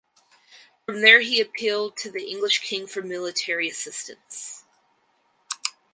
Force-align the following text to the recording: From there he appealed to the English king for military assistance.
From 0.87 1.01
there 1.01 1.19
he 1.19 1.39
appealed 1.39 1.95
to 1.97 2.09
the 2.09 2.23
English 2.25 2.61
king 2.63 2.87
for 2.87 3.03
military 3.03 3.69
assistance. 3.69 4.63